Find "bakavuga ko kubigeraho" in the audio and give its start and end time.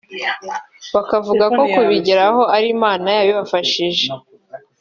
0.95-2.41